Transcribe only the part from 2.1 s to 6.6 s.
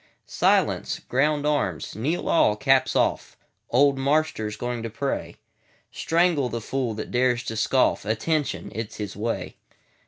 all! Caps off! Old Marster's going to pray. Strangle the